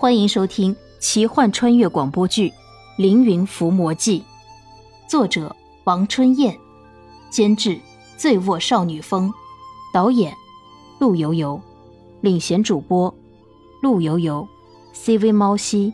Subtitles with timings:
[0.00, 2.50] 欢迎收听奇幻穿越广播剧
[2.96, 4.20] 《凌云伏魔记》，
[5.10, 6.56] 作者王春燕，
[7.30, 7.80] 监制
[8.16, 9.34] 醉卧少女风，
[9.92, 10.32] 导演
[11.00, 11.60] 陆游游，
[12.20, 13.12] 领衔主播
[13.82, 14.46] 陆游游
[14.94, 15.92] ，CV 猫西，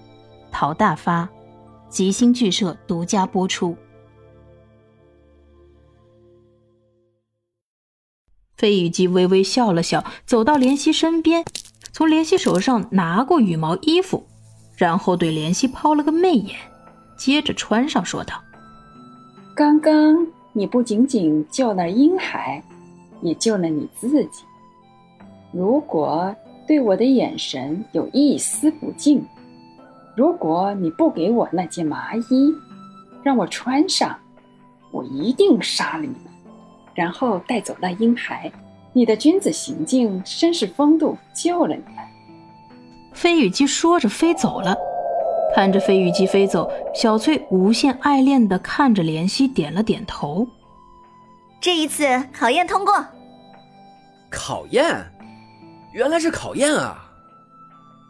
[0.53, 1.27] 陶大发，
[1.89, 3.75] 吉星剧社独家播出。
[8.55, 11.43] 飞羽姬微微笑了笑，走到莲溪身边。
[11.95, 14.27] 从莲溪手上拿过羽毛衣服，
[14.77, 16.57] 然后对莲溪抛了个媚眼，
[17.17, 18.35] 接着穿上，说道
[19.55, 22.61] ：“刚刚你不仅仅救了婴孩，
[23.23, 24.43] 也救了你自己。
[25.53, 26.35] 如果
[26.67, 29.25] 对我的眼神有一丝不敬，
[30.17, 32.53] 如果你不给我那件麻衣，
[33.23, 34.19] 让我穿上，
[34.91, 36.17] 我一定杀了你们，
[36.93, 38.51] 然后带走那婴孩。”
[38.97, 41.83] 你的君子行径、绅士风度救了你。
[43.15, 44.77] 飞羽姬说着飞走了，
[45.55, 50.47] 看着飞羽姬飞走，小翠无限爱恋的看着怜惜，点了点头。
[51.61, 52.93] 这一次考验通过。
[54.31, 54.85] 考验？
[55.93, 57.09] 原来是考验啊！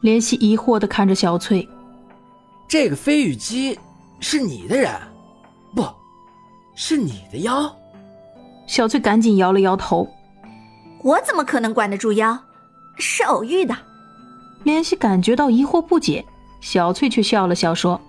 [0.03, 1.69] 怜惜疑惑的看着小翠。
[2.67, 3.79] 这个飞羽姬
[4.21, 4.91] 是你的人？
[5.77, 5.85] 不，
[6.75, 7.71] 是你的妖？
[8.67, 10.09] 小翠赶紧摇了摇头。
[11.03, 12.37] 我怎么可能管得住妖？
[12.97, 13.77] 是偶遇的。
[14.65, 16.25] 莲溪感觉到疑惑不解，
[16.61, 18.01] 小翠却笑了笑说：“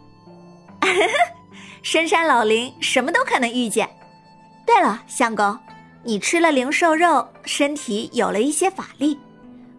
[1.83, 3.87] 深山老林，什么都可能遇见。
[4.65, 5.57] 对了，相公，
[6.03, 9.19] 你吃了灵兽肉，身体有了一些法力。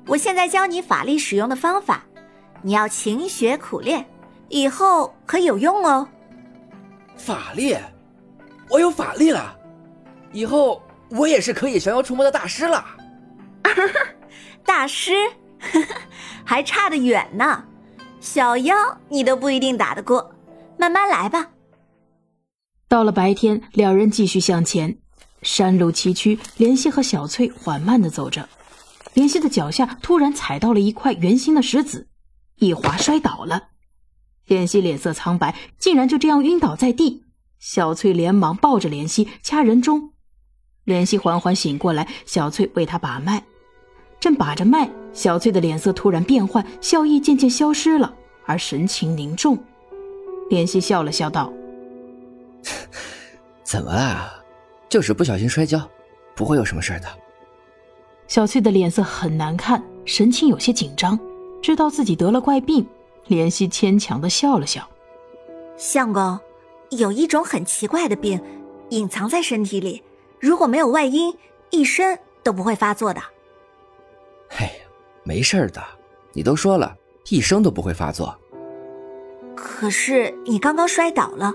[0.06, 2.04] 我现在教你法力使用的方法，
[2.62, 4.06] 你要勤学苦练，
[4.48, 6.06] 以后可有用哦。”
[7.16, 7.76] 法力？
[8.68, 9.56] 我有法力了，
[10.32, 12.84] 以后我也是可以降妖除魔的大师了。
[14.64, 15.14] 大师，
[16.44, 17.64] 还差得远呢。
[18.20, 18.74] 小妖
[19.08, 20.34] 你都不一定打得过，
[20.78, 21.50] 慢慢来吧。
[22.88, 24.98] 到了白天，两人继续向前。
[25.42, 28.48] 山路崎岖，莲溪和小翠缓慢的走着。
[29.14, 32.08] 莲溪的脚下突然踩到了一块圆形的石子，
[32.56, 33.68] 一滑摔倒了。
[34.46, 37.24] 莲溪脸色苍白，竟然就这样晕倒在地。
[37.58, 40.12] 小翠连忙抱着莲溪掐人中。
[40.84, 43.44] 莲溪缓缓醒过来，小翠为他把脉。
[44.18, 49.58] 正把着脉，小翠的脸色突然变幻，笑意渐渐消失了，而神情凝重。
[50.50, 51.52] 莲溪笑了笑道
[53.62, 54.44] ：“怎么了？
[54.88, 55.88] 就是不小心摔跤，
[56.34, 57.08] 不会有什么事的。”
[58.28, 61.18] 小翠的脸色很难看，神情有些紧张，
[61.62, 62.86] 知道自己得了怪病。
[63.26, 64.88] 莲溪牵强的笑了笑
[65.76, 66.38] ：“相公，
[66.90, 68.40] 有一种很奇怪的病，
[68.90, 70.02] 隐藏在身体里，
[70.38, 71.36] 如果没有外因，
[71.70, 73.20] 一生都不会发作的。”
[74.48, 74.70] 嘿，
[75.24, 75.82] 没事的，
[76.32, 76.96] 你都说了，
[77.28, 78.36] 一生都不会发作。
[79.54, 81.52] 可是你刚刚摔倒了，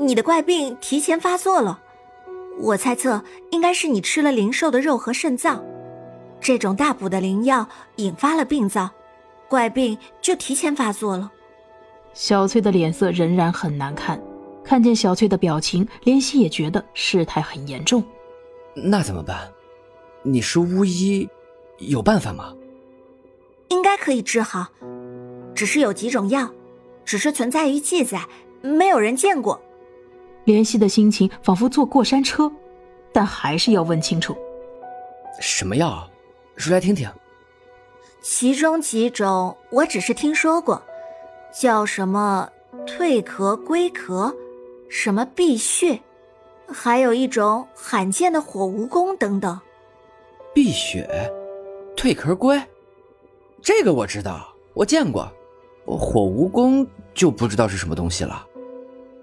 [0.00, 1.80] 你的怪病提前发作了。
[2.60, 5.64] 我猜测应该是你吃了灵兽的肉和肾脏，
[6.40, 8.90] 这种大补的灵药引发了病灶，
[9.48, 11.30] 怪病就提前发作了。
[12.12, 14.20] 小翠的脸色仍然很难看，
[14.64, 18.02] 看见小翠的表情，莲希也觉得事态很严重。
[18.74, 19.48] 那怎么办？
[20.24, 21.28] 你是巫医。
[21.78, 22.54] 有办法吗？
[23.68, 24.68] 应该可以治好，
[25.54, 26.50] 只是有几种药，
[27.04, 28.26] 只是存在于记载，
[28.62, 29.60] 没有人见过。
[30.46, 32.50] 怜惜的心情仿佛坐过山车，
[33.12, 34.36] 但还是要问清楚。
[35.40, 36.08] 什么药？
[36.56, 37.08] 说来听听。
[38.22, 40.82] 其中几种我只是听说过，
[41.52, 42.50] 叫什么
[42.86, 44.34] 退壳龟壳，
[44.88, 46.00] 什么碧血，
[46.66, 49.60] 还有一种罕见的火蜈蚣等等。
[50.54, 51.30] 碧血。
[51.98, 52.56] 蜕壳龟，
[53.60, 55.28] 这个我知道，我见过。
[55.84, 58.46] 火蜈蚣就不知道是什么东西了。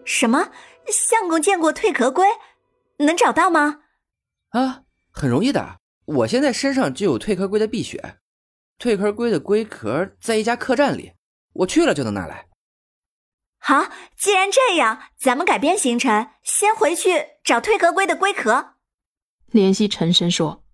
[0.03, 0.52] 什么？
[0.88, 2.25] 相公见过蜕壳龟？
[2.97, 3.80] 能找到吗？
[4.50, 5.80] 啊，很容易的。
[6.06, 8.18] 我现在身上就有蜕壳龟的碧血，
[8.78, 11.13] 蜕壳龟的龟壳在一家客栈里，
[11.54, 12.48] 我去了就能拿来。
[13.57, 13.88] 好，
[14.18, 18.74] 既然这样，咱们改变行程，先回去找蜕壳龟的龟壳。
[19.54, 20.64] 怜惜沉声说。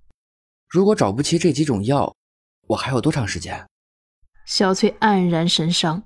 [0.71, 2.15] 如果找不齐这几种药，
[2.67, 3.67] 我还有多长时间？
[4.45, 6.03] 小翠黯然神伤。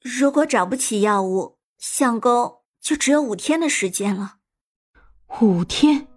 [0.00, 4.36] 如果找不起药物，相公就只有五天的时间了。
[5.42, 6.08] 五天，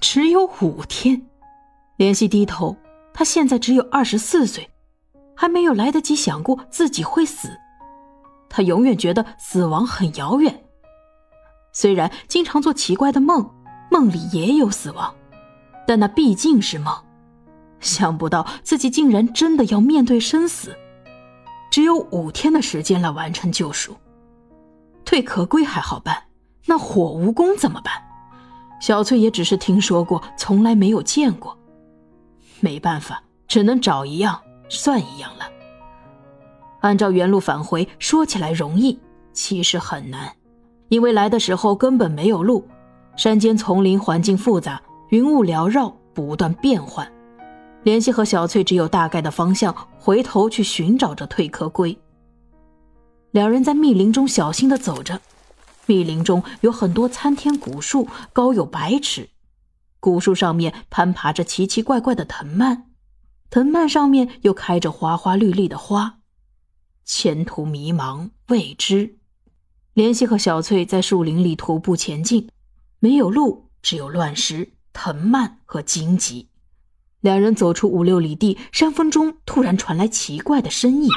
[0.00, 1.26] 只有五天。
[1.98, 2.76] 怜惜低头，
[3.12, 4.70] 他现在只有二十四岁，
[5.34, 7.48] 还没有来得及想过自己会死。
[8.48, 10.64] 他永远觉得死亡很遥远，
[11.72, 13.52] 虽然经常做奇怪的梦，
[13.90, 15.12] 梦里也有死亡。
[15.86, 16.94] 但那毕竟是梦，
[17.80, 20.76] 想不到自己竟然真的要面对生死。
[21.70, 23.96] 只有五天的时间来完成救赎。
[25.04, 26.24] 退壳龟还好办，
[26.66, 27.94] 那火蜈蚣怎么办？
[28.80, 31.56] 小翠也只是听说过，从来没有见过。
[32.60, 35.44] 没办法，只能找一样算一样了。
[36.80, 38.98] 按照原路返回，说起来容易，
[39.32, 40.30] 其实很难，
[40.88, 42.66] 因为来的时候根本没有路，
[43.16, 44.80] 山间丛林环境复杂，
[45.10, 47.10] 云雾缭绕，不断变换。
[47.82, 51.98] 莲希和小翠只有大概的方向，回头去寻找着蜕壳龟。
[53.32, 55.20] 两人在密林中小心的走着。
[55.86, 59.30] 密林中有很多参天古树，高有百尺。
[59.98, 62.84] 古树上面攀爬着奇奇怪怪的藤蔓，
[63.50, 66.20] 藤蔓上面又开着花花绿绿的花。
[67.04, 69.18] 前途迷茫未知。
[69.94, 72.48] 莲希和小翠在树林里徒步前进，
[73.00, 76.48] 没有路，只有乱石、藤蔓和荆棘。
[77.22, 81.08] 两人走出五六里地，山峰中突然传来奇怪的声音。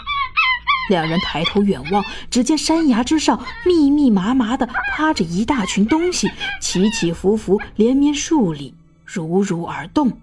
[0.90, 2.02] 两人抬头远望，
[2.32, 6.32] 只见山崖之上密密麻麻的趴着一大群东西，
[6.62, 10.18] 起起伏伏，连绵数里，如如而动。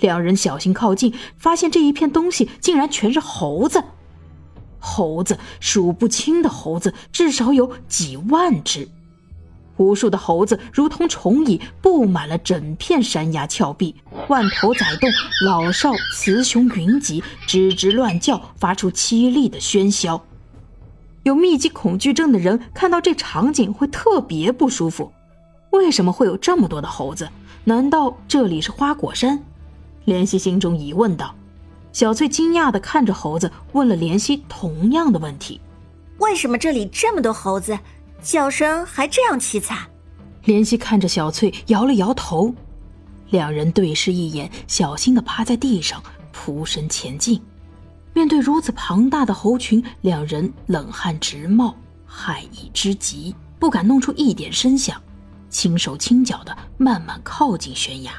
[0.00, 3.82] 两人小心靠近，发现这一片东西竟然全是猴子。
[4.78, 8.86] 猴子数不清的猴子，至少有几万只。
[9.76, 13.94] 无数的猴子如同虫蚁，布满了整片山崖峭壁，
[14.28, 15.10] 万头宰动，
[15.44, 20.22] 老少雌雄云集，吱吱乱叫，发出凄厉的喧嚣。
[21.22, 25.12] 有密集恐惧症的人看到这场景会特别不舒服。
[25.70, 27.28] 为什么会有这么多的猴子？
[27.64, 29.42] 难道这里是花果山？
[30.04, 31.34] 莲希心中疑问道。
[31.92, 35.60] 小翠惊讶地看着猴子，问了莲希同样的问题：
[36.18, 37.76] 为什么这里这么多猴子？
[38.22, 39.88] 叫声还这样凄惨，
[40.44, 42.54] 怜惜看着小翠，摇了摇头。
[43.30, 46.02] 两人对视一眼，小心的趴在地上，
[46.32, 47.40] 扑身前进。
[48.12, 51.76] 面对如此庞大的猴群，两人冷汗直冒，
[52.06, 55.00] 害意之极，不敢弄出一点声响，
[55.50, 58.12] 轻手轻脚的慢慢靠近悬崖。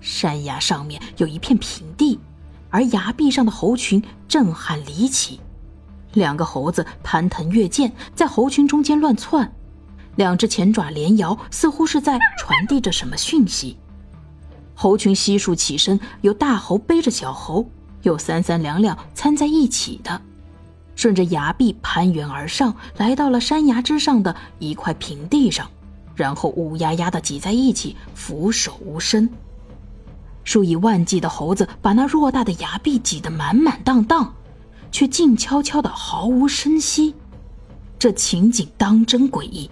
[0.00, 2.18] 山崖上面有一片平地，
[2.70, 5.40] 而崖壁上的猴群震撼离奇。
[6.16, 9.52] 两个猴子攀藤越涧，在猴群中间乱窜，
[10.16, 13.76] 两只前爪连摇，似乎是在传递着什么讯息。
[14.74, 17.68] 猴群悉数起身，有大猴背着小猴，
[18.02, 20.20] 有三三两两掺在一起的，
[20.94, 25.70] 顺着崖壁攀援而上，来到了山崖之上的一块平地上，
[26.14, 29.28] 然后乌压压的挤在一起，俯首无声。
[30.44, 34.32] 数以万计的猴子把那偌大的崖壁挤得满满当当。
[34.90, 37.14] 却静悄悄的，毫无声息，
[37.98, 39.70] 这情景当真诡异。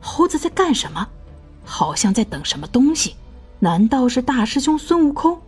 [0.00, 1.06] 猴子在干什么？
[1.64, 3.14] 好像在等什么东西？
[3.60, 5.38] 难道是大师兄孙悟空？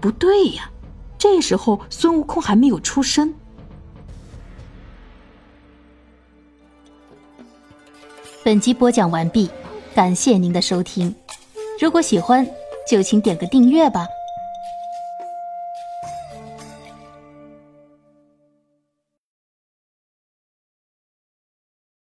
[0.00, 0.70] 不对呀，
[1.18, 3.32] 这时候孙悟空还没有出生。
[8.44, 9.48] 本集播讲完毕，
[9.94, 11.14] 感谢您的收听。
[11.80, 12.44] 如果喜欢，
[12.90, 14.06] 就请点个订阅吧。